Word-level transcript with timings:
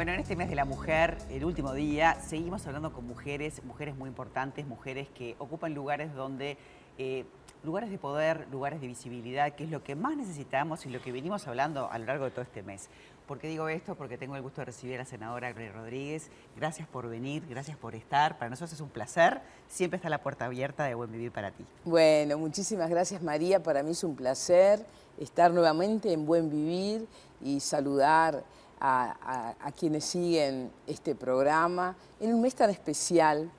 Bueno, 0.00 0.14
en 0.14 0.20
este 0.20 0.34
mes 0.34 0.48
de 0.48 0.54
la 0.54 0.64
mujer, 0.64 1.18
el 1.28 1.44
último 1.44 1.74
día, 1.74 2.18
seguimos 2.26 2.66
hablando 2.66 2.90
con 2.90 3.06
mujeres, 3.06 3.62
mujeres 3.64 3.94
muy 3.94 4.08
importantes, 4.08 4.66
mujeres 4.66 5.08
que 5.10 5.36
ocupan 5.38 5.74
lugares 5.74 6.14
donde, 6.14 6.56
eh, 6.96 7.26
lugares 7.64 7.90
de 7.90 7.98
poder, 7.98 8.46
lugares 8.50 8.80
de 8.80 8.86
visibilidad, 8.86 9.54
que 9.54 9.64
es 9.64 9.70
lo 9.70 9.84
que 9.84 9.96
más 9.96 10.16
necesitamos 10.16 10.86
y 10.86 10.88
lo 10.88 11.02
que 11.02 11.12
venimos 11.12 11.46
hablando 11.46 11.90
a 11.92 11.98
lo 11.98 12.06
largo 12.06 12.24
de 12.24 12.30
todo 12.30 12.40
este 12.40 12.62
mes. 12.62 12.88
¿Por 13.28 13.38
qué 13.38 13.48
digo 13.48 13.68
esto? 13.68 13.94
Porque 13.94 14.16
tengo 14.16 14.36
el 14.36 14.40
gusto 14.40 14.62
de 14.62 14.64
recibir 14.64 14.94
a 14.94 15.00
la 15.00 15.04
senadora 15.04 15.52
Gloria 15.52 15.72
Rodríguez. 15.72 16.30
Gracias 16.56 16.88
por 16.88 17.06
venir, 17.06 17.46
gracias 17.46 17.76
por 17.76 17.94
estar. 17.94 18.38
Para 18.38 18.48
nosotros 18.48 18.72
es 18.72 18.80
un 18.80 18.88
placer. 18.88 19.42
Siempre 19.68 19.98
está 19.98 20.08
la 20.08 20.22
puerta 20.22 20.46
abierta 20.46 20.84
de 20.84 20.94
Buen 20.94 21.12
Vivir 21.12 21.30
para 21.30 21.50
ti. 21.50 21.66
Bueno, 21.84 22.38
muchísimas 22.38 22.88
gracias 22.88 23.22
María. 23.22 23.62
Para 23.62 23.82
mí 23.82 23.90
es 23.90 24.02
un 24.02 24.16
placer 24.16 24.82
estar 25.18 25.50
nuevamente 25.50 26.10
en 26.10 26.24
Buen 26.24 26.48
Vivir 26.48 27.06
y 27.42 27.60
saludar 27.60 28.42
a, 28.80 29.72
quienes 29.78 30.04
siguen 30.04 30.70
este 30.86 31.14
programa 31.14 31.96
en 32.18 32.34
un 32.34 32.40
mes 32.40 32.54
tan 32.54 32.70
especial 32.70 33.50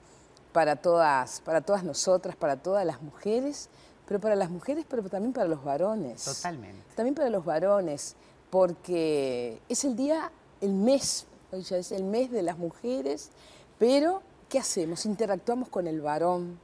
para 0.51 0.75
todas, 0.75 1.41
para 1.41 1.61
todas 1.61 1.83
nosotras, 1.83 2.35
para 2.35 2.57
todas 2.57 2.85
las 2.85 3.01
mujeres, 3.01 3.69
pero 4.07 4.19
para 4.19 4.35
las 4.35 4.49
mujeres, 4.49 4.85
pero 4.89 5.03
también 5.03 5.33
para 5.33 5.47
los 5.47 5.63
varones. 5.63 6.25
Totalmente. 6.25 6.83
También 6.95 7.15
para 7.15 7.29
los 7.29 7.45
varones 7.45 8.15
porque 8.49 9.61
es 9.69 9.85
el 9.85 9.95
día, 9.95 10.31
el 10.59 10.73
mes, 10.73 11.25
ya 11.51 11.77
es 11.77 11.91
el 11.91 12.03
mes 12.03 12.29
de 12.31 12.41
las 12.43 12.57
mujeres, 12.57 13.31
pero 13.79 14.21
¿qué 14.49 14.59
hacemos? 14.59 15.05
Interactuamos 15.05 15.69
con 15.69 15.87
el 15.87 16.01
varón. 16.01 16.59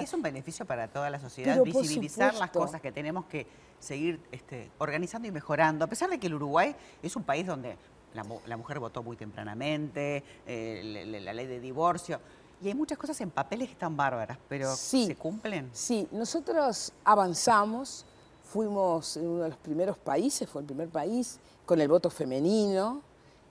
Es 0.00 0.12
un 0.12 0.20
beneficio 0.20 0.66
para 0.66 0.88
toda 0.88 1.08
la 1.08 1.18
sociedad 1.20 1.62
visibilizar 1.62 2.34
las 2.34 2.50
cosas 2.50 2.80
que 2.80 2.92
tenemos 2.92 3.24
que 3.26 3.46
seguir 3.78 4.20
este, 4.30 4.70
organizando 4.78 5.26
y 5.26 5.30
mejorando, 5.30 5.84
a 5.84 5.88
pesar 5.88 6.10
de 6.10 6.18
que 6.18 6.26
el 6.26 6.34
Uruguay 6.34 6.76
es 7.02 7.16
un 7.16 7.22
país 7.22 7.46
donde 7.46 7.76
la, 8.14 8.56
mujer 8.56 8.78
votó 8.78 9.02
muy 9.02 9.16
tempranamente, 9.16 10.22
eh, 10.46 11.20
la, 11.22 11.32
ley 11.32 11.46
de 11.46 11.60
divorcio, 11.60 12.20
y 12.62 12.68
hay 12.68 12.74
muchas 12.74 12.98
cosas 12.98 13.20
en 13.20 13.30
papeles 13.30 13.68
que 13.68 13.72
están 13.72 13.96
bárbaras, 13.96 14.38
pero 14.48 14.74
¿se 14.74 15.16
cumplen? 15.16 15.70
Sí, 15.72 16.06
nosotros 16.10 16.92
avanzamos, 17.04 18.04
fuimos 18.44 19.16
en 19.16 19.28
uno 19.28 19.42
de 19.44 19.48
los 19.50 19.58
primeros 19.58 19.96
países, 19.96 20.48
fue 20.48 20.62
el 20.62 20.66
primer 20.66 20.88
país 20.88 21.38
con 21.64 21.80
el 21.80 21.88
voto 21.88 22.10
femenino, 22.10 23.00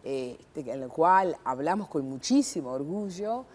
eh, 0.03 0.37
este, 0.39 0.71
en 0.71 0.83
el 0.83 0.89
cual 0.89 1.37
hablamos 1.43 1.87
con 1.87 2.07
muchísimo 2.07 2.71
orgullo, 2.71 3.45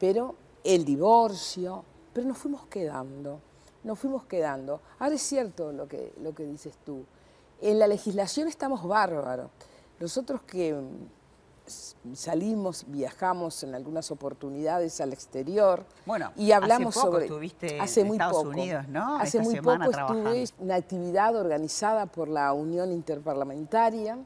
pero 0.00 0.34
el 0.64 0.84
divorcio, 0.84 1.84
pero 2.12 2.26
nos 2.26 2.38
fuimos 2.38 2.66
quedando, 2.66 3.40
nos 3.84 3.98
fuimos 3.98 4.24
quedando. 4.24 4.80
Ahora 4.98 5.14
es 5.14 5.22
cierto 5.22 5.72
lo 5.72 5.86
que, 5.86 6.12
lo 6.22 6.34
que 6.34 6.44
dices 6.44 6.74
tú, 6.84 7.04
en 7.60 7.78
la 7.78 7.86
legislación 7.86 8.48
estamos 8.48 8.86
bárbaros. 8.86 9.50
Nosotros 10.00 10.42
que 10.42 10.76
salimos, 12.14 12.84
viajamos 12.88 13.62
en 13.62 13.74
algunas 13.74 14.10
oportunidades 14.10 15.00
al 15.00 15.12
exterior 15.12 15.84
bueno, 16.06 16.32
y 16.36 16.52
hablamos 16.52 16.96
hace 16.96 17.06
poco 17.06 17.26
sobre 17.26 17.80
hace 17.80 18.04
muy 18.04 18.16
Estados 18.16 18.36
poco, 18.38 18.48
Unidos, 18.48 18.88
¿no? 18.88 19.18
Hace 19.18 19.40
muy 19.40 19.60
poco 19.60 19.90
estuve 19.90 20.44
una 20.58 20.76
actividad 20.76 21.36
organizada 21.36 22.06
por 22.06 22.28
la 22.28 22.52
Unión 22.52 22.90
Interparlamentaria, 22.92 24.18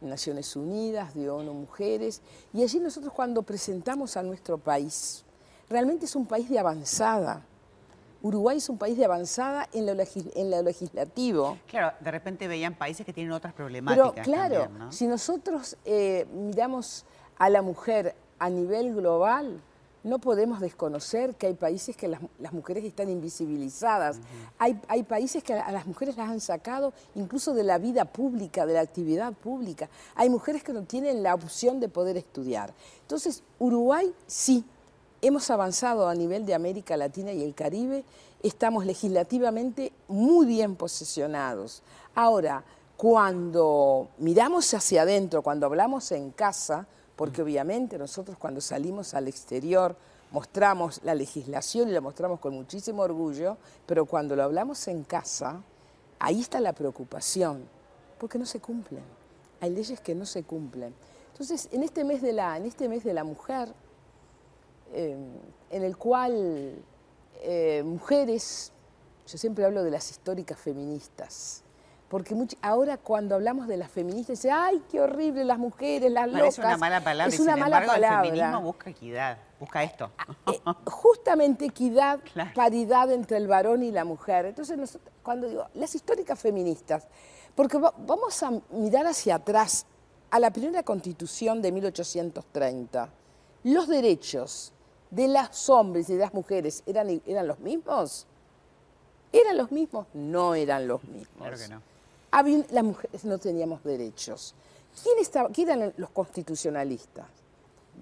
Naciones 0.00 0.54
Unidas, 0.54 1.14
de 1.14 1.30
ONU 1.30 1.52
Mujeres, 1.52 2.20
y 2.52 2.62
allí 2.62 2.78
nosotros 2.78 3.12
cuando 3.12 3.42
presentamos 3.42 4.16
a 4.16 4.22
nuestro 4.22 4.58
país, 4.58 5.24
realmente 5.68 6.04
es 6.04 6.14
un 6.14 6.26
país 6.26 6.48
de 6.48 6.58
avanzada 6.58 7.44
Uruguay 8.24 8.56
es 8.56 8.70
un 8.70 8.78
país 8.78 8.96
de 8.96 9.04
avanzada 9.04 9.68
en 9.74 9.84
lo, 9.84 10.62
legislativo. 10.62 11.58
Claro, 11.66 11.94
de 12.00 12.10
repente 12.10 12.48
veían 12.48 12.74
países 12.74 13.04
que 13.04 13.12
tienen 13.12 13.32
otras 13.32 13.52
problemáticas. 13.52 14.12
Pero 14.14 14.24
claro, 14.24 14.68
si 14.88 15.06
nosotros 15.06 15.76
eh, 15.84 16.26
miramos 16.32 17.04
a 17.36 17.50
la 17.50 17.60
mujer 17.60 18.14
a 18.38 18.48
nivel 18.48 18.94
global, 18.94 19.60
no 20.04 20.20
podemos 20.20 20.60
desconocer 20.60 21.34
que 21.34 21.48
hay 21.48 21.54
países 21.54 21.98
que 21.98 22.08
las, 22.08 22.22
mujeres 22.50 22.84
están 22.84 23.10
invisibilizadas. 23.10 24.20
hay, 24.58 24.80
hay, 24.88 25.02
países 25.02 25.42
que 25.42 25.52
a 25.52 25.70
las 25.70 25.86
mujeres 25.86 26.16
las 26.16 26.30
han 26.30 26.40
sacado 26.40 26.94
incluso 27.14 27.52
de 27.52 27.62
la 27.62 27.76
vida 27.76 28.06
pública, 28.06 28.64
de 28.64 28.72
la 28.72 28.80
actividad 28.80 29.34
pública. 29.34 29.90
Hay 30.14 30.30
mujeres 30.30 30.62
que 30.64 30.72
no 30.72 30.84
tienen 30.84 31.22
la 31.22 31.34
opción 31.34 31.78
de 31.78 31.90
poder 31.90 32.16
estudiar. 32.16 32.72
Entonces, 33.02 33.42
Uruguay 33.58 34.14
sí 34.26 34.64
Hemos 35.26 35.48
avanzado 35.48 36.06
a 36.06 36.14
nivel 36.14 36.44
de 36.44 36.52
América 36.52 36.98
Latina 36.98 37.32
y 37.32 37.42
el 37.42 37.54
Caribe, 37.54 38.04
estamos 38.42 38.84
legislativamente 38.84 39.90
muy 40.06 40.44
bien 40.44 40.76
posicionados. 40.76 41.82
Ahora, 42.14 42.62
cuando 42.98 44.08
miramos 44.18 44.74
hacia 44.74 45.00
adentro, 45.00 45.40
cuando 45.40 45.64
hablamos 45.64 46.12
en 46.12 46.30
casa, 46.30 46.86
porque 47.16 47.40
obviamente 47.40 47.96
nosotros 47.96 48.36
cuando 48.36 48.60
salimos 48.60 49.14
al 49.14 49.26
exterior 49.26 49.96
mostramos 50.30 51.00
la 51.04 51.14
legislación 51.14 51.88
y 51.88 51.92
la 51.92 52.02
mostramos 52.02 52.38
con 52.38 52.52
muchísimo 52.52 53.00
orgullo, 53.00 53.56
pero 53.86 54.04
cuando 54.04 54.36
lo 54.36 54.42
hablamos 54.42 54.86
en 54.88 55.04
casa, 55.04 55.62
ahí 56.18 56.42
está 56.42 56.60
la 56.60 56.74
preocupación, 56.74 57.64
porque 58.18 58.38
no 58.38 58.44
se 58.44 58.60
cumplen. 58.60 59.04
Hay 59.62 59.70
leyes 59.70 60.00
que 60.00 60.14
no 60.14 60.26
se 60.26 60.42
cumplen. 60.42 60.94
Entonces, 61.32 61.70
en 61.72 61.82
este 61.82 62.04
mes 62.04 62.20
de 62.20 62.34
la, 62.34 62.58
en 62.58 62.66
este 62.66 62.90
mes 62.90 63.04
de 63.04 63.14
la 63.14 63.24
mujer, 63.24 63.72
en 64.94 65.82
el 65.82 65.96
cual 65.96 66.84
eh, 67.46 67.82
mujeres, 67.84 68.72
yo 69.26 69.38
siempre 69.38 69.64
hablo 69.64 69.82
de 69.82 69.90
las 69.90 70.10
históricas 70.10 70.58
feministas, 70.58 71.62
porque 72.08 72.34
ahora 72.62 72.96
cuando 72.96 73.34
hablamos 73.34 73.66
de 73.66 73.76
las 73.76 73.90
feministas, 73.90 74.38
dicen, 74.38 74.52
ay, 74.54 74.82
qué 74.90 75.00
horrible 75.00 75.44
las 75.44 75.58
mujeres, 75.58 76.10
las 76.10 76.28
locas. 76.28 76.54
Es 76.54 76.58
una 76.58 76.76
mala 76.76 77.00
palabra. 77.02 77.34
Es 77.34 77.40
una 77.40 77.56
mala 77.56 77.84
palabra. 77.84 78.20
El 78.22 78.30
feminismo 78.30 78.60
busca 78.62 78.90
equidad, 78.90 79.38
busca 79.58 79.82
esto. 79.82 80.10
Eh, 80.46 80.60
justamente 80.86 81.66
equidad, 81.66 82.20
paridad 82.54 83.10
entre 83.10 83.36
el 83.36 83.48
varón 83.48 83.82
y 83.82 83.90
la 83.90 84.04
mujer. 84.04 84.46
Entonces, 84.46 84.98
cuando 85.22 85.48
digo, 85.48 85.66
las 85.74 85.94
históricas 85.94 86.38
feministas, 86.38 87.08
porque 87.54 87.78
vamos 87.78 88.42
a 88.42 88.52
mirar 88.70 89.06
hacia 89.06 89.36
atrás 89.36 89.86
a 90.30 90.38
la 90.40 90.50
primera 90.50 90.82
constitución 90.82 91.60
de 91.62 91.72
1830. 91.72 93.08
Los 93.64 93.88
derechos 93.88 94.73
de 95.14 95.28
los 95.28 95.70
hombres 95.70 96.08
y 96.10 96.14
de 96.14 96.20
las 96.20 96.34
mujeres 96.34 96.82
eran, 96.86 97.22
eran 97.26 97.46
los 97.46 97.60
mismos? 97.60 98.26
¿Eran 99.32 99.56
los 99.56 99.70
mismos? 99.70 100.06
No 100.14 100.54
eran 100.54 100.86
los 100.86 101.02
mismos. 101.04 101.36
Claro 101.38 101.56
que 101.56 101.68
no. 101.68 101.80
las 102.70 102.84
mujeres 102.84 103.24
no 103.24 103.38
teníamos 103.38 103.82
derechos. 103.84 104.54
¿Quién, 105.02 105.18
estaba, 105.18 105.48
¿Quién 105.50 105.70
eran 105.70 105.92
los 105.96 106.10
constitucionalistas? 106.10 107.26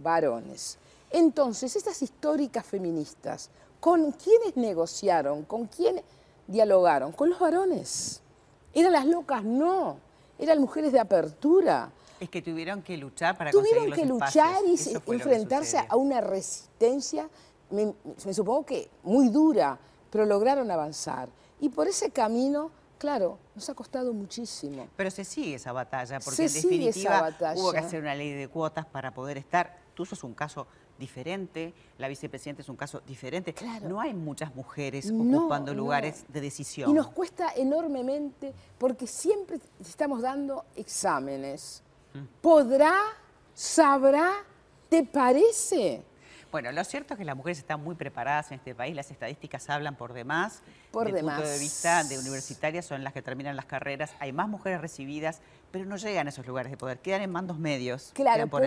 Varones. 0.02 0.78
Entonces, 1.10 1.76
estas 1.76 2.00
históricas 2.02 2.64
feministas, 2.64 3.50
¿con 3.80 4.12
quiénes 4.12 4.56
negociaron? 4.56 5.44
¿Con 5.44 5.66
quiénes 5.66 6.04
dialogaron? 6.46 7.12
Con 7.12 7.30
los 7.30 7.38
varones. 7.38 8.20
¿Eran 8.74 8.92
las 8.92 9.06
locas? 9.06 9.44
No. 9.44 9.98
Eran 10.38 10.60
mujeres 10.60 10.92
de 10.92 11.00
apertura 11.00 11.90
es 12.22 12.30
que 12.30 12.40
tuvieron 12.40 12.82
que 12.82 12.96
luchar 12.96 13.36
para 13.36 13.50
tuvieron 13.50 13.86
conseguir 13.88 14.08
los 14.08 14.20
que 14.20 14.26
luchar 14.26 14.62
y 14.64 15.12
enfrentarse 15.12 15.78
a 15.88 15.96
una 15.96 16.20
resistencia, 16.20 17.28
me, 17.70 17.92
supongo 18.32 18.64
que 18.64 18.88
muy 19.02 19.28
dura, 19.28 19.76
pero 20.08 20.24
lograron 20.24 20.70
avanzar. 20.70 21.28
Y 21.60 21.68
por 21.68 21.88
ese 21.88 22.10
camino, 22.10 22.70
claro, 22.98 23.38
nos 23.56 23.68
ha 23.68 23.74
costado 23.74 24.12
muchísimo. 24.12 24.86
Pero 24.94 25.10
se 25.10 25.24
sigue 25.24 25.56
esa 25.56 25.72
batalla, 25.72 26.20
porque 26.20 26.44
en 26.44 26.52
definitiva 26.52 27.34
hubo 27.56 27.72
que 27.72 27.78
hacer 27.78 28.00
una 28.00 28.14
ley 28.14 28.30
de 28.32 28.46
cuotas 28.46 28.86
para 28.86 29.12
poder 29.12 29.36
estar. 29.36 29.82
Tú 29.94 30.06
sos 30.06 30.22
un 30.22 30.34
caso 30.34 30.68
diferente, 30.98 31.74
la 31.98 32.06
vicepresidenta 32.06 32.62
es 32.62 32.68
un 32.68 32.76
caso 32.76 33.00
diferente. 33.04 33.52
Claro. 33.52 33.88
No 33.88 34.00
hay 34.00 34.14
muchas 34.14 34.54
mujeres 34.54 35.10
ocupando 35.10 35.74
lugares 35.74 36.24
de 36.28 36.40
decisión. 36.40 36.88
Y 36.88 36.94
nos 36.94 37.08
cuesta 37.08 37.52
enormemente 37.56 38.54
porque 38.78 39.08
siempre 39.08 39.58
estamos 39.80 40.22
dando 40.22 40.64
exámenes 40.76 41.82
¿Podrá? 42.40 42.98
¿Sabrá? 43.54 44.32
¿Te 44.88 45.04
parece? 45.04 46.02
Bueno, 46.52 46.70
lo 46.70 46.84
cierto 46.84 47.14
es 47.14 47.18
que 47.18 47.24
las 47.24 47.34
mujeres 47.34 47.58
están 47.58 47.82
muy 47.82 47.94
preparadas 47.94 48.50
en 48.50 48.58
este 48.58 48.74
país, 48.74 48.94
las 48.94 49.10
estadísticas 49.10 49.70
hablan 49.70 49.96
por 49.96 50.12
demás. 50.12 50.60
Por 50.90 51.06
Desde 51.06 51.16
demás. 51.16 51.36
punto 51.36 51.50
de 51.50 51.58
vista 51.58 52.04
de 52.04 52.18
universitarias 52.18 52.84
son 52.84 53.02
las 53.02 53.14
que 53.14 53.22
terminan 53.22 53.56
las 53.56 53.64
carreras, 53.64 54.10
hay 54.20 54.34
más 54.34 54.50
mujeres 54.50 54.82
recibidas, 54.82 55.40
pero 55.70 55.86
no 55.86 55.96
llegan 55.96 56.26
a 56.26 56.30
esos 56.30 56.46
lugares 56.46 56.70
de 56.70 56.76
poder, 56.76 56.98
quedan 56.98 57.22
en 57.22 57.30
mandos 57.30 57.58
medios. 57.58 58.10
Claro, 58.12 58.48
por 58.48 58.62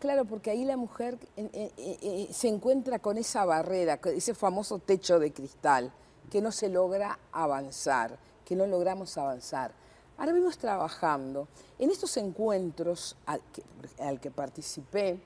claro 0.00 0.24
porque 0.24 0.50
ahí 0.50 0.64
la 0.64 0.76
mujer 0.76 1.18
eh, 1.36 1.48
eh, 1.54 1.98
eh, 2.02 2.28
se 2.32 2.48
encuentra 2.48 2.98
con 2.98 3.16
esa 3.16 3.44
barrera, 3.44 4.00
ese 4.06 4.34
famoso 4.34 4.80
techo 4.80 5.20
de 5.20 5.32
cristal, 5.32 5.92
que 6.32 6.42
no 6.42 6.50
se 6.50 6.68
logra 6.68 7.20
avanzar, 7.30 8.18
que 8.44 8.56
no 8.56 8.66
logramos 8.66 9.16
avanzar. 9.16 9.70
Ahora 10.20 10.34
venimos 10.34 10.58
trabajando 10.58 11.48
en 11.78 11.90
estos 11.90 12.14
encuentros 12.18 13.16
al 13.24 14.20
que, 14.20 14.30
participé, 14.30 15.18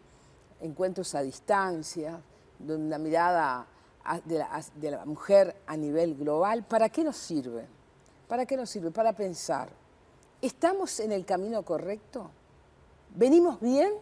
encuentros 0.60 1.16
a 1.16 1.22
distancia, 1.22 2.22
de 2.60 2.76
una 2.76 2.96
mirada 2.96 3.66
de 4.24 4.90
la, 4.92 5.04
mujer 5.04 5.56
a 5.66 5.76
nivel 5.76 6.14
global, 6.14 6.62
¿para 6.62 6.90
qué 6.90 7.02
nos 7.02 7.16
sirve? 7.16 7.66
¿Para 8.28 8.46
qué 8.46 8.56
nos 8.56 8.70
sirve? 8.70 8.92
Para 8.92 9.12
pensar, 9.12 9.68
¿estamos 10.40 11.00
en 11.00 11.10
el 11.10 11.24
camino 11.24 11.64
correcto? 11.64 12.30
¿Venimos 13.16 13.60
bien 13.60 13.94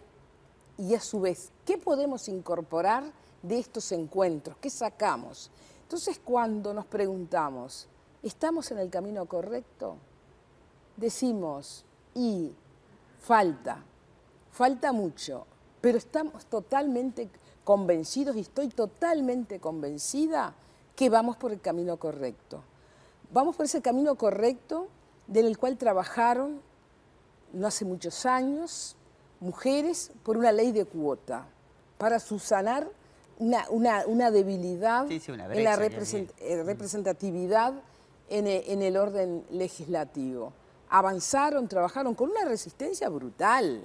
y 0.76 0.94
a 0.94 1.00
su 1.00 1.22
vez, 1.22 1.52
¿qué 1.64 1.78
podemos 1.78 2.28
incorporar 2.28 3.04
de 3.40 3.58
estos 3.58 3.92
encuentros? 3.92 4.58
¿Qué 4.58 4.68
sacamos? 4.68 5.50
Entonces, 5.84 6.20
cuando 6.22 6.74
nos 6.74 6.84
preguntamos, 6.84 7.88
¿estamos 8.22 8.70
en 8.72 8.78
el 8.78 8.90
camino 8.90 9.24
correcto? 9.24 9.96
Decimos, 11.02 11.84
y 12.14 12.54
falta, 13.18 13.82
falta 14.52 14.92
mucho, 14.92 15.48
pero 15.80 15.98
estamos 15.98 16.46
totalmente 16.46 17.28
convencidos 17.64 18.36
y 18.36 18.40
estoy 18.42 18.68
totalmente 18.68 19.58
convencida 19.58 20.54
que 20.94 21.10
vamos 21.10 21.36
por 21.36 21.50
el 21.50 21.60
camino 21.60 21.96
correcto. 21.96 22.62
Vamos 23.32 23.56
por 23.56 23.66
ese 23.66 23.82
camino 23.82 24.14
correcto 24.14 24.86
del 25.26 25.58
cual 25.58 25.76
trabajaron 25.76 26.60
no 27.52 27.66
hace 27.66 27.84
muchos 27.84 28.24
años 28.24 28.94
mujeres 29.40 30.12
por 30.22 30.36
una 30.36 30.52
ley 30.52 30.70
de 30.70 30.84
cuota, 30.84 31.48
para 31.98 32.20
subsanar 32.20 32.88
una, 33.40 33.66
una, 34.06 34.30
debilidad 34.30 35.10
en 35.10 35.64
la 35.64 35.74
eh, 35.74 36.62
representatividad 36.62 37.74
en 38.28 38.46
el, 38.46 38.62
en 38.68 38.82
el 38.82 38.96
orden 38.96 39.44
legislativo. 39.50 40.52
Avanzaron, 40.94 41.68
trabajaron 41.68 42.14
con 42.14 42.30
una 42.30 42.44
resistencia 42.44 43.08
brutal. 43.08 43.82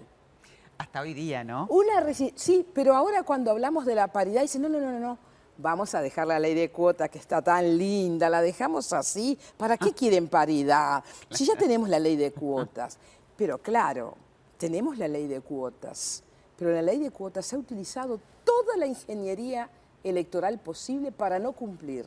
Hasta 0.78 1.00
hoy 1.00 1.14
día, 1.14 1.46
¿no? 1.46 1.66
Una 1.70 2.14
sí, 2.14 2.68
pero 2.74 2.94
ahora 2.94 3.24
cuando 3.24 3.50
hablamos 3.50 3.86
de 3.86 3.96
la 3.96 4.08
paridad, 4.12 4.42
dicen, 4.42 4.62
no, 4.62 4.68
no, 4.68 4.82
no, 4.82 5.00
no, 5.00 5.18
vamos 5.58 5.96
a 5.96 6.02
dejar 6.02 6.28
la 6.28 6.38
ley 6.38 6.54
de 6.54 6.70
cuota 6.70 7.08
que 7.08 7.18
está 7.18 7.42
tan 7.42 7.78
linda, 7.78 8.30
la 8.30 8.42
dejamos 8.42 8.92
así, 8.92 9.40
¿para 9.56 9.78
qué 9.78 9.94
quieren 9.94 10.28
paridad? 10.28 11.02
Si 11.32 11.46
ya 11.46 11.56
tenemos 11.56 11.88
la 11.88 11.98
ley 11.98 12.18
de 12.18 12.32
cuotas. 12.34 12.98
Pero 13.38 13.58
claro, 13.60 14.16
tenemos 14.58 14.98
la 14.98 15.08
ley 15.08 15.28
de 15.28 15.40
cuotas, 15.40 16.24
pero 16.58 16.72
la 16.72 16.82
ley 16.82 17.00
de 17.00 17.12
cuotas 17.12 17.46
se 17.46 17.56
ha 17.56 17.60
utilizado 17.60 18.20
toda 18.44 18.76
la 18.76 18.86
ingeniería 18.86 19.70
electoral 20.04 20.60
posible 20.60 21.14
para 21.14 21.40
no 21.40 21.54
cumplir. 21.54 22.06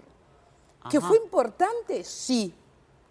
¿Que 0.90 1.00
fue 1.00 1.16
importante? 1.16 2.04
Sí, 2.04 2.52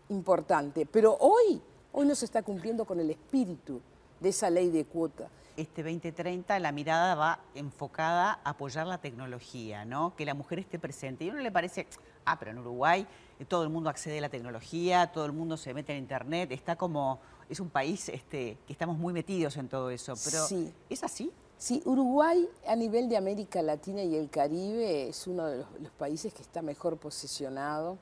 importante, 0.09 0.85
pero 0.85 1.15
hoy, 1.19 1.61
hoy 1.91 2.05
no 2.05 2.15
se 2.15 2.25
está 2.25 2.43
cumpliendo 2.43 2.85
con 2.85 2.99
el 2.99 3.09
espíritu 3.09 3.81
de 4.19 4.29
esa 4.29 4.49
ley 4.49 4.69
de 4.69 4.85
cuota. 4.85 5.29
Este 5.57 5.83
2030 5.83 6.57
la 6.59 6.71
mirada 6.71 7.15
va 7.15 7.39
enfocada 7.53 8.39
a 8.43 8.51
apoyar 8.51 8.87
la 8.87 8.99
tecnología, 8.99 9.83
¿no? 9.83 10.15
Que 10.15 10.25
la 10.25 10.33
mujer 10.33 10.59
esté 10.59 10.79
presente. 10.79 11.25
Y 11.25 11.29
a 11.29 11.33
uno 11.33 11.41
le 11.41 11.51
parece, 11.51 11.87
ah, 12.25 12.39
pero 12.39 12.51
en 12.51 12.59
Uruguay 12.59 13.05
eh, 13.39 13.45
todo 13.45 13.63
el 13.63 13.69
mundo 13.69 13.89
accede 13.89 14.19
a 14.19 14.21
la 14.21 14.29
tecnología, 14.29 15.11
todo 15.11 15.25
el 15.25 15.33
mundo 15.33 15.57
se 15.57 15.73
mete 15.73 15.91
en 15.91 15.99
internet, 15.99 16.51
está 16.51 16.77
como, 16.77 17.19
es 17.49 17.59
un 17.59 17.69
país 17.69 18.07
este, 18.09 18.57
que 18.65 18.73
estamos 18.73 18.97
muy 18.97 19.11
metidos 19.11 19.57
en 19.57 19.67
todo 19.67 19.89
eso. 19.89 20.13
Pero 20.23 20.45
sí. 20.45 20.73
¿es 20.89 21.03
así? 21.03 21.31
Sí, 21.59 21.81
Uruguay 21.83 22.47
a 22.65 22.75
nivel 22.77 23.09
de 23.09 23.17
América 23.17 23.61
Latina 23.61 24.01
y 24.01 24.15
el 24.15 24.29
Caribe 24.29 25.09
es 25.09 25.27
uno 25.27 25.45
de 25.45 25.57
los, 25.57 25.91
países 25.97 26.33
que 26.33 26.41
está 26.41 26.61
mejor 26.61 26.95
posicionado 26.95 27.97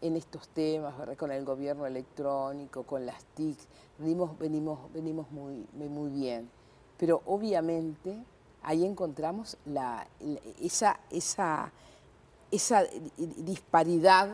en 0.00 0.16
estos 0.16 0.48
temas, 0.48 0.94
con 1.16 1.30
el 1.30 1.44
gobierno 1.44 1.86
electrónico, 1.86 2.82
con 2.84 3.06
las 3.06 3.24
TIC, 3.34 3.58
venimos, 3.98 4.38
venimos, 4.38 4.92
venimos 4.92 5.30
muy, 5.30 5.66
muy 5.72 6.10
bien. 6.10 6.50
Pero 6.98 7.22
obviamente 7.26 8.16
ahí 8.62 8.84
encontramos 8.84 9.56
la, 9.64 10.06
esa, 10.60 10.98
esa, 11.10 11.72
esa 12.50 12.84
disparidad 13.16 14.28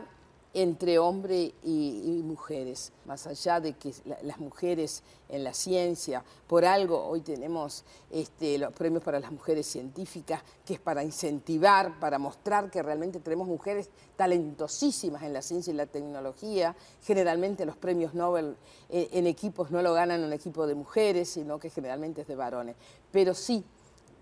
entre 0.55 0.99
hombres 0.99 1.53
y, 1.63 2.21
mujeres, 2.25 2.93
más 3.07 3.27
allá 3.27 3.61
de 3.61 3.73
que 3.75 3.95
las 4.23 4.39
mujeres 4.39 5.03
en 5.29 5.45
la 5.45 5.55
ciencia, 5.55 6.23
por 6.47 6.65
algo 6.65 7.03
hoy 7.07 7.21
tenemos 7.21 7.85
este, 8.11 8.59
los 8.59 8.73
premios 8.73 9.03
para 9.03 9.19
las 9.19 9.33
mujeres 9.33 9.67
científicas, 9.67 10.43
que 10.65 10.75
es 10.75 10.81
para 10.81 11.03
incentivar, 11.03 11.99
para 11.99 12.19
mostrar 12.19 12.71
que 12.71 12.83
realmente 12.83 13.21
tenemos 13.21 13.49
mujeres 13.49 13.89
talentosísimas 14.17 15.23
en 15.23 15.33
la 15.33 15.41
ciencia 15.41 15.73
y 15.73 15.77
la 15.77 15.87
tecnología. 15.87 16.77
Generalmente 17.03 17.65
los 17.65 17.77
premios 17.77 18.13
Nobel 18.13 18.57
eh, 18.91 19.09
en 19.13 19.27
equipos 19.27 19.71
no 19.71 19.81
lo 19.81 19.95
ganan 19.95 20.23
un 20.23 20.33
equipo 20.33 20.67
de 20.67 20.75
mujeres, 20.75 21.31
sino 21.31 21.59
que 21.59 21.71
generalmente 21.71 22.23
es 22.23 22.29
de 22.29 22.37
varones. 22.37 22.77
Pero 23.11 23.35
sí, 23.35 23.65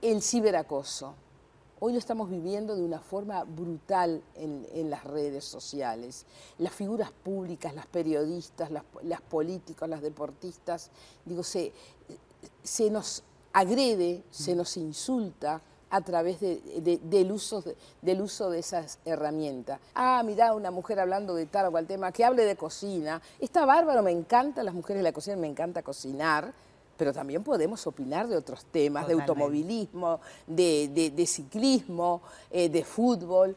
el 0.00 0.22
ciberacoso, 0.22 1.14
Hoy 1.82 1.94
lo 1.94 1.98
estamos 1.98 2.28
viviendo 2.28 2.76
de 2.76 2.82
una 2.82 3.00
forma 3.00 3.42
brutal 3.44 4.22
en, 4.34 4.90
las 4.90 5.02
redes 5.02 5.46
sociales. 5.46 6.26
Las 6.58 6.74
figuras 6.74 7.10
públicas, 7.10 7.74
las 7.74 7.86
periodistas, 7.86 8.70
las, 8.70 9.20
políticos, 9.22 9.88
las 9.88 10.02
deportistas, 10.02 10.90
digo, 11.24 11.42
se, 11.42 11.72
se 12.62 12.90
nos 12.90 13.22
agrede, 13.54 14.22
se 14.30 14.54
nos 14.54 14.76
insulta 14.76 15.62
a 15.88 16.02
través 16.02 16.38
del, 16.40 17.32
uso 17.32 17.62
de, 17.62 17.74
del 18.02 18.20
uso 18.20 18.50
de 18.50 18.58
esas 18.58 18.98
herramientas. 19.06 19.80
Ah, 19.94 20.22
mirá, 20.22 20.52
una 20.52 20.70
mujer 20.70 21.00
hablando 21.00 21.34
de 21.34 21.46
tal 21.46 21.64
o 21.64 21.70
cual 21.70 21.86
tema, 21.86 22.12
que 22.12 22.26
hable 22.26 22.44
de 22.44 22.56
cocina. 22.56 23.22
Está 23.38 23.64
bárbaro, 23.64 24.02
me 24.02 24.10
encanta, 24.10 24.62
las 24.62 24.74
mujeres 24.74 24.98
de 24.98 25.04
la 25.04 25.12
cocina, 25.14 25.36
me 25.36 25.48
encanta 25.48 25.82
cocinar 25.82 26.52
pero 27.00 27.14
también 27.14 27.43
podemos 27.43 27.87
opinar 27.87 28.29
de 28.29 28.37
otros 28.37 28.67
temas, 28.67 29.08
de 29.08 29.14
automovilismo, 29.14 30.20
de, 30.47 31.25
ciclismo, 31.26 32.20
eh, 32.50 32.69
de 32.69 32.85
fútbol. 32.85 33.56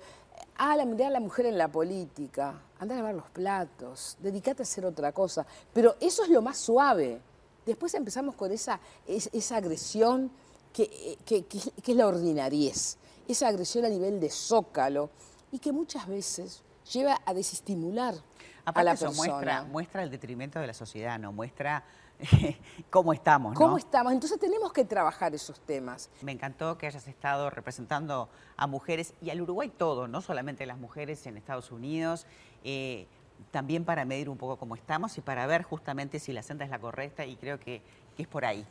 Ah, 0.56 0.78
la 0.78 0.86
mirada 0.86 1.10
a 1.10 1.12
la 1.12 1.19
mujer 1.19 1.48
en 1.48 1.57
la 1.57 1.68
política, 1.68 2.54
anda 2.80 2.95
a 2.95 3.00
lavar 3.00 3.16
los 3.16 3.30
platos, 3.31 4.16
dedícate 4.22 4.62
a 4.62 4.63
hacer 4.63 4.86
otra 4.86 5.12
cosa. 5.12 5.45
Pero 5.74 5.98
eso 6.00 6.24
es 6.24 6.30
lo 6.30 6.42
más 6.42 6.57
suave. 6.57 7.19
Después 7.66 7.94
empezamos 7.95 8.36
con 8.36 8.50
esa, 8.50 8.80
esa 9.06 9.57
agresión 9.57 10.31
que, 10.72 11.18
que, 11.25 11.45
es 11.86 11.95
la 11.98 12.07
ordinariez, 12.07 12.98
esa 13.28 13.50
agresión 13.50 13.84
a 13.84 13.90
nivel 13.90 14.22
de 14.22 14.30
zócalo 14.30 15.10
y 15.51 15.60
que 15.60 15.74
muchas 15.74 16.07
veces 16.07 16.62
lleva 16.94 17.19
a 17.25 17.34
desestimular 17.34 18.16
a 18.63 18.84
la 18.84 18.92
persona. 18.95 19.12
Muestra, 19.18 19.63
muestra 19.66 20.04
el 20.04 20.12
detrimento 20.12 20.62
de 20.62 20.68
la 20.68 20.74
sociedad, 20.74 21.19
¿no? 21.19 21.34
Muestra 21.34 21.84
cómo 22.89 23.13
estamos. 23.13 23.55
¿Cómo 23.55 23.77
estamos? 23.77 24.13
Entonces 24.13 24.39
tenemos 24.39 24.71
que 24.71 24.85
trabajar 24.85 25.33
esos 25.33 25.59
temas. 25.61 26.09
Me 26.21 26.31
encantó 26.31 26.77
que 26.77 26.87
hayas 26.87 27.07
estado 27.07 27.49
representando 27.49 28.29
a 28.57 28.67
mujeres 28.67 29.13
y 29.21 29.29
al 29.29 29.41
Uruguay 29.41 29.69
todo, 29.69 30.07
no 30.07 30.21
solamente 30.21 30.65
las 30.65 30.77
mujeres 30.77 31.25
en 31.27 31.37
Estados 31.37 31.71
Unidos, 31.71 32.25
eh, 32.63 33.07
también 33.51 33.85
para 33.85 34.05
medir 34.05 34.29
un 34.29 34.37
poco 34.37 34.57
cómo 34.57 34.75
estamos 34.75 35.17
y 35.17 35.21
para 35.21 35.45
ver 35.47 35.63
justamente 35.63 36.19
si 36.19 36.33
la 36.33 36.44
senda 36.44 36.65
es 36.65 36.71
la 36.71 36.80
correcta 36.80 37.25
y 37.25 37.35
creo 37.35 37.59
que 37.59 37.81
es 38.18 38.27
por 38.27 38.45
ahí 38.45 38.65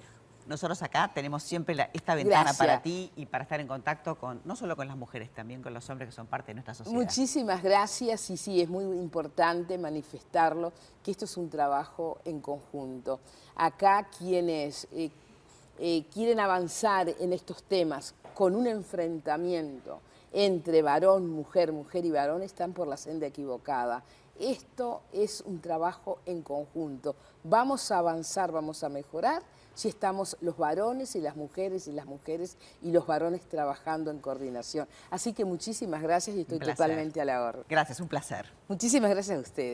nosotros 0.47 0.83
acá 0.83 1.11
tenemos 1.15 1.43
siempre 1.43 1.91
esta 1.93 2.15
ventana 2.15 2.53
para 2.55 2.83
ti 2.83 3.11
y 3.17 3.27
para 3.27 3.45
estar 3.45 3.61
en 3.61 3.69
contacto 3.69 4.17
con 4.17 4.41
no 4.45 4.57
solo 4.57 4.77
con 4.77 4.89
las 4.89 4.97
mujeres, 4.97 5.31
también 5.31 5.63
con 5.63 5.73
los 5.73 5.89
hombres 5.91 6.09
que 6.09 6.15
son 6.15 6.27
parte 6.27 6.49
de 6.49 6.55
nuestra 6.55 6.75
sociedad. 6.75 6.99
Muchísimas 6.99 7.63
gracias 7.63 8.29
y 8.31 8.37
sí, 8.37 8.61
es 8.61 8.69
muy 8.69 8.85
importante 8.85 9.79
manifestarlo, 9.79 10.73
que 11.03 11.11
esto 11.11 11.25
es 11.25 11.37
un 11.37 11.49
trabajo 11.49 12.19
en 12.25 12.41
conjunto. 12.41 13.21
Acá 13.55 14.09
quienes 14.19 14.89
eh, 14.93 15.11
eh, 15.79 16.05
quieren 16.13 16.41
avanzar 16.41 17.09
en 17.09 17.33
estos 17.33 17.63
temas 17.63 18.15
con 18.35 18.55
un 18.55 18.67
enfrentamiento 18.67 20.01
entre 20.33 20.83
varón, 20.83 21.29
mujer, 21.29 21.73
mujer 21.73 22.05
y 22.05 22.11
varón 22.11 22.43
están 22.43 22.73
por 22.73 22.89
la 22.89 22.97
senda 22.97 23.27
equivocada. 23.27 24.03
Esto 24.39 25.03
es 25.13 25.43
un 25.43 25.61
trabajo 25.61 26.19
en 26.27 26.43
conjunto. 26.43 27.15
Vamos 27.45 27.91
a 27.91 27.99
avanzar, 27.99 28.51
vamos 28.51 28.83
a 28.83 28.89
mejorar 28.89 29.43
si 29.75 29.89
estamos 29.89 30.37
los 30.41 30.57
varones 30.57 31.15
y 31.17 31.21
las 31.21 31.37
mujeres 31.37 31.87
y 31.87 31.93
las 31.93 32.07
mujeres 32.07 32.57
y 32.83 32.91
los 32.91 33.07
varones 33.07 33.43
trabajando 33.49 34.11
en 34.11 34.19
coordinación. 34.19 34.89
Así 35.11 35.33
que 35.33 35.45
muchísimas 35.45 36.03
gracias 36.03 36.37
y 36.37 36.41
estoy 36.43 36.59
totalmente 36.59 37.21
a 37.21 37.25
la 37.25 37.43
hora. 37.43 37.61
Gracias, 37.69 38.01
un 38.01 38.09
placer. 38.09 38.47
Muchísimas 38.69 39.11
gracias 39.11 39.39
a 39.39 39.41
ustedes. 39.41 39.71